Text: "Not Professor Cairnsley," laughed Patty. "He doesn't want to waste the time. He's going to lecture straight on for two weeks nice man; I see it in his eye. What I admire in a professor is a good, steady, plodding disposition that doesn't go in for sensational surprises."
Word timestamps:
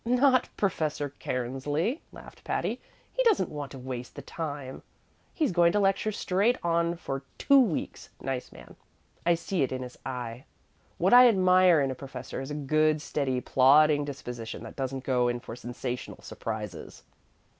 "Not 0.03 0.49
Professor 0.57 1.13
Cairnsley," 1.19 1.99
laughed 2.11 2.43
Patty. 2.43 2.81
"He 3.13 3.21
doesn't 3.23 3.51
want 3.51 3.69
to 3.73 3.77
waste 3.77 4.15
the 4.15 4.23
time. 4.23 4.81
He's 5.31 5.51
going 5.51 5.71
to 5.73 5.79
lecture 5.79 6.11
straight 6.11 6.57
on 6.63 6.97
for 6.97 7.21
two 7.37 7.59
weeks 7.59 8.09
nice 8.19 8.51
man; 8.51 8.75
I 9.27 9.35
see 9.35 9.61
it 9.61 9.71
in 9.71 9.83
his 9.83 9.99
eye. 10.03 10.45
What 10.97 11.13
I 11.13 11.27
admire 11.27 11.79
in 11.81 11.91
a 11.91 11.93
professor 11.93 12.41
is 12.41 12.49
a 12.49 12.55
good, 12.55 12.99
steady, 12.99 13.41
plodding 13.41 14.03
disposition 14.03 14.63
that 14.63 14.75
doesn't 14.75 15.03
go 15.03 15.27
in 15.27 15.39
for 15.39 15.55
sensational 15.55 16.23
surprises." 16.23 17.03